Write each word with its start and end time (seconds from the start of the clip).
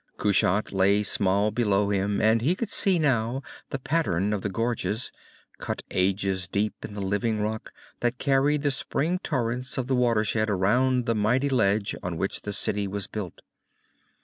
Kushat 0.17 0.71
lay 0.71 1.03
small 1.03 1.51
below 1.51 1.89
him, 1.91 2.19
and 2.19 2.41
he 2.41 2.55
could 2.55 2.71
see 2.71 2.97
now 2.97 3.43
the 3.69 3.77
pattern 3.77 4.33
of 4.33 4.41
the 4.41 4.49
gorges, 4.49 5.11
cut 5.59 5.83
ages 5.91 6.47
deep 6.47 6.73
in 6.83 6.95
the 6.95 7.03
living 7.03 7.39
rock, 7.43 7.71
that 7.99 8.17
carried 8.17 8.63
the 8.63 8.71
spring 8.71 9.19
torrents 9.19 9.77
of 9.77 9.85
the 9.85 9.93
watershed 9.95 10.49
around 10.49 11.05
the 11.05 11.13
mighty 11.13 11.49
ledge 11.49 11.95
on 12.01 12.17
which 12.17 12.41
the 12.41 12.51
city 12.51 12.87
was 12.87 13.05
built. 13.05 13.41